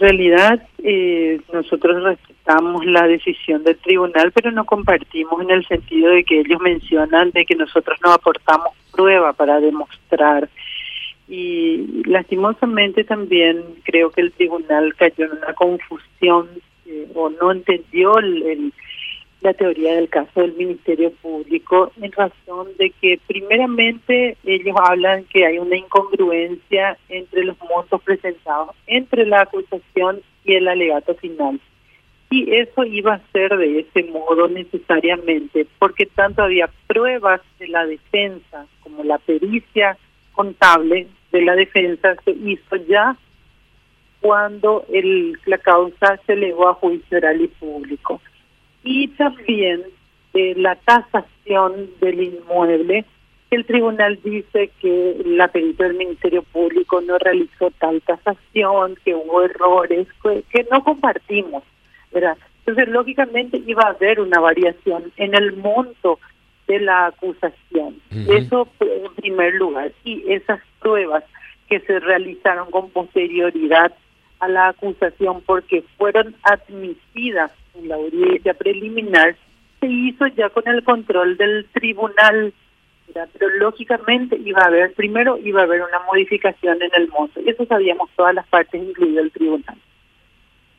[0.00, 6.24] realidad eh, nosotros respetamos la decisión del tribunal, pero no compartimos en el sentido de
[6.24, 10.48] que ellos mencionan de que nosotros no aportamos prueba para demostrar.
[11.28, 16.48] Y lastimosamente también creo que el tribunal cayó en una confusión
[16.86, 18.72] eh, o no entendió el
[19.40, 25.46] la teoría del caso del Ministerio Público en razón de que primeramente ellos hablan que
[25.46, 31.58] hay una incongruencia entre los montos presentados entre la acusación y el alegato final.
[32.30, 37.86] Y eso iba a ser de ese modo necesariamente, porque tanto había pruebas de la
[37.86, 39.96] defensa como la pericia
[40.32, 43.16] contable de la defensa se hizo ya
[44.20, 44.84] cuando
[45.46, 48.20] la causa se elevó a juicio oral y público
[48.82, 49.82] y también
[50.32, 53.04] de la tasación del inmueble.
[53.50, 59.42] El tribunal dice que la perita del Ministerio Público no realizó tal tasación, que hubo
[59.42, 61.64] errores, que, no compartimos,
[62.12, 62.38] ¿verdad?
[62.60, 66.20] Entonces, lógicamente iba a haber una variación en el monto
[66.68, 68.00] de la acusación.
[68.28, 69.90] Eso en primer lugar.
[70.04, 71.24] Y esas pruebas
[71.68, 73.92] que se realizaron con posterioridad
[74.38, 79.36] a la acusación porque fueron admitidas en la audiencia preliminar,
[79.80, 82.52] se hizo ya con el control del tribunal,
[83.12, 87.50] pero lógicamente iba a haber, primero iba a haber una modificación en el monto, y
[87.50, 89.76] eso sabíamos todas las partes, incluido el tribunal.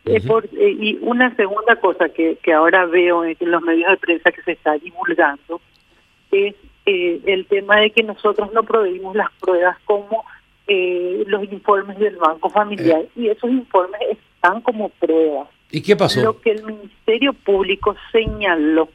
[0.06, 0.20] Eh,
[0.54, 4.42] eh, y una segunda cosa que, que ahora veo en los medios de prensa que
[4.42, 5.62] se está divulgando
[6.32, 10.26] es eh, el tema de que nosotros no proveímos las pruebas como
[10.68, 15.48] eh, los informes del Banco Familiar y esos informes están como pruebas.
[15.72, 16.22] ¿Y qué pasó?
[16.22, 18.90] Lo que el Ministerio Público señaló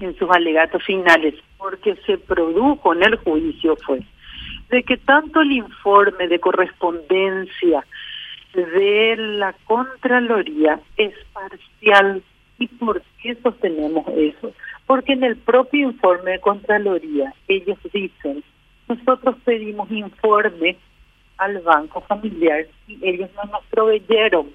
[0.00, 4.00] en sus alegatos finales, porque se produjo en el juicio, fue
[4.72, 7.84] de que tanto el informe de correspondencia
[8.54, 12.22] de la Contraloría es parcial.
[12.58, 14.52] ¿Y por qué sostenemos eso?
[14.86, 18.42] Porque en el propio informe de Contraloría ellos dicen
[18.88, 20.76] nosotros pedimos informe
[21.36, 24.50] al banco familiar y ellos no nos proveyeron.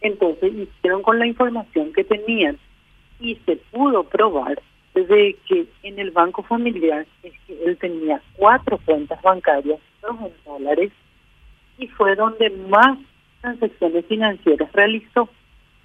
[0.00, 2.58] Entonces hicieron con la información que tenían
[3.20, 4.60] y se pudo probar
[4.94, 10.32] de que en el banco familiar es que él tenía cuatro cuentas bancarias, dos en
[10.44, 10.92] dólares,
[11.78, 12.98] y fue donde más
[13.40, 15.28] transacciones financieras realizó.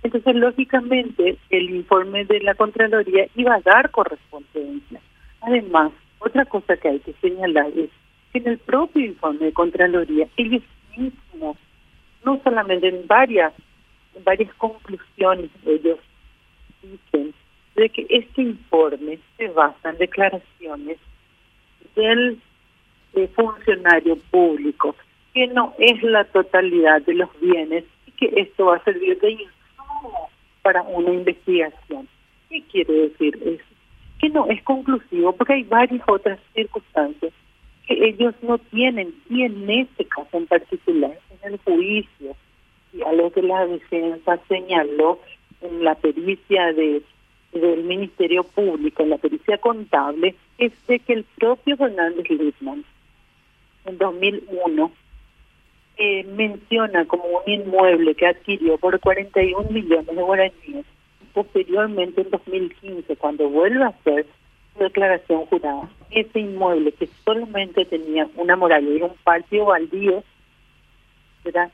[0.04, 5.00] Entonces, lógicamente, el informe de la Contraloría iba a dar correspondencia.
[5.42, 7.90] Además, otra cosa que hay que señalar es
[8.32, 10.64] que en el propio informe de Contraloría, ellos
[10.96, 11.58] mismos,
[12.24, 13.54] no solamente en varias,
[14.24, 16.00] varias conclusiones, ellos
[16.82, 17.34] dicen
[17.76, 20.98] de que este informe se basa en declaraciones
[21.96, 22.40] del
[23.36, 24.96] funcionario público,
[25.34, 29.32] que no es la totalidad de los bienes y que esto va a servir de
[29.32, 30.30] insumo
[30.62, 32.08] para una investigación.
[32.50, 33.76] ¿Qué quiere decir eso?
[34.20, 37.34] que no es conclusivo porque hay varias otras circunstancias
[37.88, 42.36] que ellos no tienen y en este caso en particular en el juicio
[42.96, 45.20] lo que la defensa señaló
[45.62, 47.02] en la pericia de
[47.60, 52.84] del Ministerio Público, en la pericia contable, es de que el propio Fernández Littman
[53.86, 54.92] en 2001
[55.98, 60.86] eh, menciona como un inmueble que adquirió por 41 millones de guaraníes
[61.34, 64.26] posteriormente en 2015, cuando vuelve a hacer
[64.74, 70.24] su declaración jurada, ese inmueble que solamente tenía una muralla y un patio baldío,
[71.44, 71.72] ¿verdad?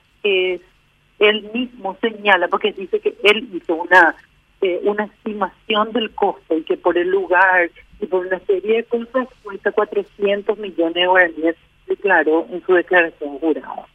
[1.21, 4.15] Él mismo señala, porque dice que él hizo una
[4.61, 8.83] eh, una estimación del costo y que por el lugar y por una serie de
[8.83, 11.55] cosas cuesta 400 millones de guaraníes,
[11.87, 13.87] declaró en su declaración jurada.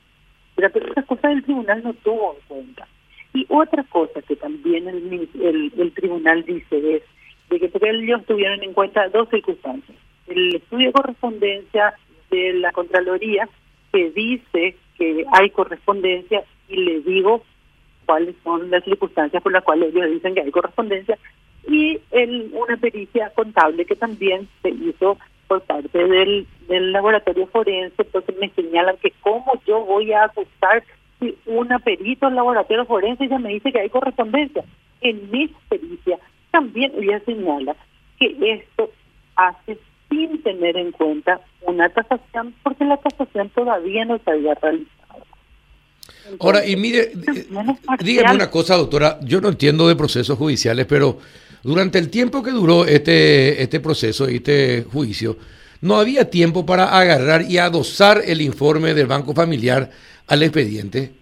[0.56, 2.88] Pero esas cosas el tribunal no tuvo en cuenta.
[3.32, 5.28] Y otra cosa que también el,
[5.76, 7.02] el, tribunal dice es
[7.48, 9.96] de que ellos tuvieron en cuenta dos circunstancias.
[10.26, 11.94] El estudio de correspondencia
[12.30, 13.48] de la Contraloría
[13.92, 17.42] que dice que hay correspondencia y le digo
[18.04, 21.18] cuáles son las circunstancias por las cuales ellos dicen que hay correspondencia
[21.68, 28.36] y el, una pericia contable que también se hizo por parte del, laboratorio forense, entonces
[28.38, 30.82] me señalan que cómo yo voy a acusar
[31.20, 34.64] si una perito en laboratorio forense ya me dice que hay correspondencia.
[35.00, 36.18] En mi pericia
[36.50, 37.76] también ella señala
[38.18, 38.90] que esto
[39.36, 39.78] hace
[40.08, 44.96] sin tener en cuenta una tasación, porque la tasación todavía no se había realizado.
[46.40, 47.12] Ahora, y mire,
[48.00, 51.18] dígame una cosa, doctora, yo no entiendo de procesos judiciales, pero
[51.62, 55.36] durante el tiempo que duró este, este proceso, este juicio,
[55.80, 59.90] no había tiempo para agarrar y adosar el informe del Banco Familiar
[60.26, 61.12] al expediente?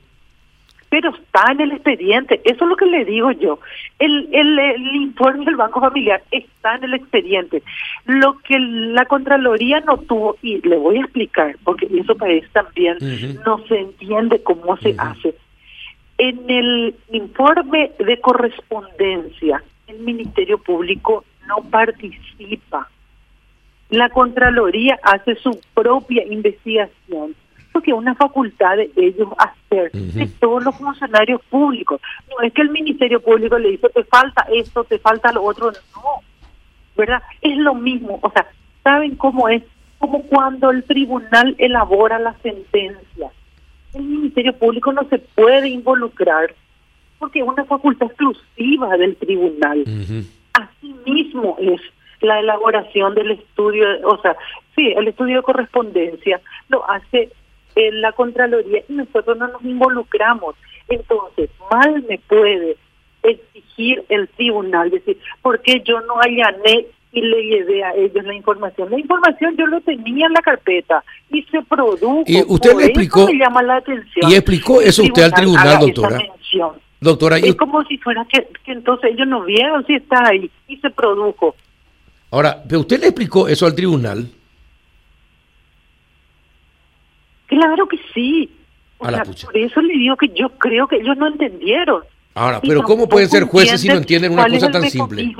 [0.94, 2.40] Pero está en el expediente.
[2.44, 3.58] Eso es lo que le digo yo.
[3.98, 7.64] El, el, el, informe del Banco Familiar está en el expediente.
[8.04, 12.98] Lo que la Contraloría no tuvo, y le voy a explicar, porque eso parece también
[13.44, 15.34] no se entiende cómo se hace.
[16.16, 22.88] En el informe de correspondencia, el Ministerio Público no participa.
[23.90, 27.34] La Contraloría hace su propia investigación
[27.82, 32.00] que es una facultad de ellos hacer, de todos los funcionarios públicos.
[32.28, 35.72] No es que el Ministerio Público le dice, te falta esto, te falta lo otro,
[35.94, 36.02] no,
[36.96, 37.22] ¿verdad?
[37.40, 38.46] Es lo mismo, o sea,
[38.82, 39.62] ¿saben cómo es?
[39.98, 43.30] Como cuando el tribunal elabora la sentencia.
[43.94, 46.54] El Ministerio Público no se puede involucrar
[47.18, 49.84] porque es una facultad exclusiva del tribunal.
[50.52, 51.80] Así mismo es
[52.20, 54.36] la elaboración del estudio, o sea,
[54.74, 57.30] sí, el estudio de correspondencia lo hace
[57.76, 60.54] en la Contraloría y nosotros no nos involucramos.
[60.88, 62.76] Entonces, mal me puede
[63.22, 68.90] exigir el tribunal, decir, porque yo no allané y le llevé a ellos la información.
[68.90, 72.24] La información yo lo tenía en la carpeta y se produjo.
[72.26, 73.28] Y usted le explicó.
[73.28, 74.30] llama la atención.
[74.30, 76.18] Y explicó eso usted al tribunal, doctora.
[77.00, 80.76] Doctora, es como si fuera que, que, entonces ellos no vieron si está ahí y
[80.78, 81.54] se produjo.
[82.30, 84.26] Ahora, pero usted le explicó eso al tribunal.
[87.46, 88.50] Claro que sí.
[88.98, 92.02] por eso le digo que yo creo que ellos no entendieron.
[92.34, 95.34] Ahora, pero ¿cómo pueden ser jueces si no entienden una cosa tan simple?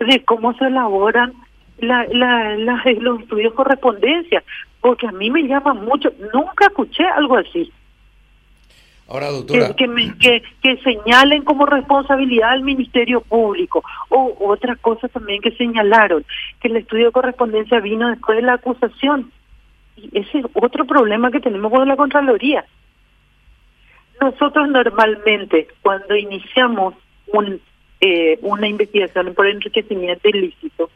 [0.00, 1.34] de cómo se elaboran
[1.78, 4.42] la, la, los estudios correspondencia,
[4.80, 7.70] porque a mí me llama mucho, nunca escuché algo así.
[9.08, 9.74] Ahora, doctora.
[9.74, 9.86] Que,
[10.20, 13.82] que, que, señalen como responsabilidad al Ministerio Público.
[14.10, 16.26] O otra cosa también que señalaron,
[16.60, 19.30] que el estudio de correspondencia vino después de la acusación
[20.12, 22.64] ese es otro problema que tenemos con la Contraloría.
[24.20, 26.94] Nosotros normalmente, cuando iniciamos
[27.28, 27.60] un,
[28.00, 30.90] eh, una investigación por enriquecimiento ilícito,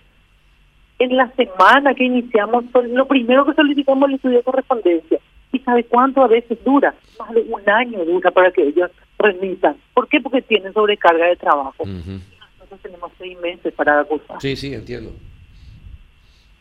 [0.98, 5.18] en la semana que iniciamos, lo primero que solicitamos el estudio de correspondencia.
[5.52, 6.94] ¿Y sabe cuánto a veces dura?
[7.18, 9.76] Más de un año dura para que ellos remitan.
[9.92, 10.20] ¿Por qué?
[10.20, 11.84] Porque tienen sobrecarga de trabajo.
[11.84, 14.40] Nosotros tenemos seis meses para acusar.
[14.40, 15.12] Sí, sí, entiendo.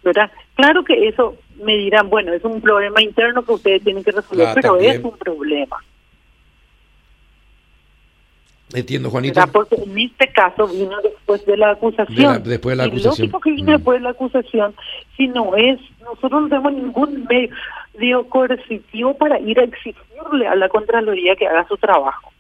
[0.03, 0.31] ¿Verdad?
[0.56, 4.48] Claro que eso me dirán, bueno, es un problema interno que ustedes tienen que resolver,
[4.48, 5.77] ah, pero es un problema.
[8.74, 9.48] Entiendo, Juanita.
[9.48, 12.44] Porque en este caso vino después de la acusación.
[12.44, 13.27] después de la acusación.
[13.27, 14.75] lógico que vino después de la acusación,
[15.18, 20.69] si no es, nosotros no tenemos ningún medio coercitivo para ir a exigirle a la
[20.69, 22.31] Contraloría que haga su trabajo.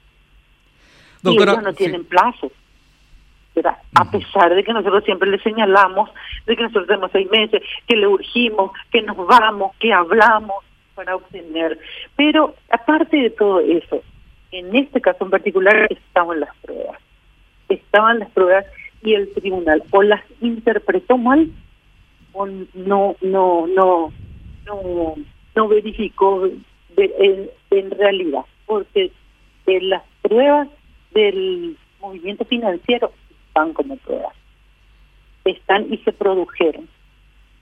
[1.21, 2.51] Doctora, y ellos no tienen plazo.
[3.65, 6.09] A pesar de que nosotros siempre le señalamos,
[6.45, 10.63] de que nosotros tenemos seis meses, que le urgimos, que nos vamos, que hablamos
[10.95, 11.79] para obtener.
[12.15, 14.01] Pero aparte de todo eso,
[14.51, 16.99] en este caso en particular estaban las pruebas.
[17.69, 18.65] Estaban las pruebas
[19.01, 21.49] y el tribunal o las interpretó mal
[22.33, 24.13] o no no no
[24.65, 25.15] no
[25.55, 26.45] no verificó
[26.97, 29.11] en, en realidad porque
[29.65, 30.67] las pruebas
[31.13, 33.11] del movimiento financiero
[33.51, 34.33] están como pruebas.
[35.43, 36.87] Están y se produjeron.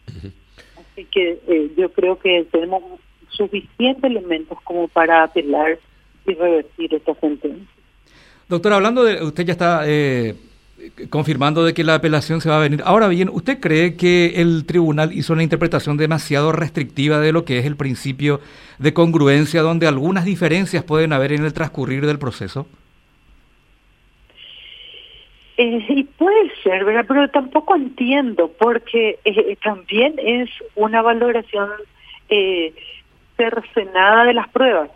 [0.07, 2.83] Así que eh, yo creo que tenemos
[3.29, 5.79] suficientes elementos como para apelar
[6.27, 7.65] y revertir esta sentencia.
[8.47, 10.35] Doctora, hablando de, usted ya está eh,
[11.09, 12.81] confirmando de que la apelación se va a venir.
[12.85, 17.59] Ahora bien, ¿usted cree que el tribunal hizo una interpretación demasiado restrictiva de lo que
[17.59, 18.41] es el principio
[18.77, 22.67] de congruencia, donde algunas diferencias pueden haber en el transcurrir del proceso?
[25.61, 27.03] Eh, y puede ser, ¿verdad?
[27.05, 31.69] Pero tampoco entiendo, porque eh, también es una valoración
[32.29, 32.73] eh,
[34.23, 34.89] de las pruebas.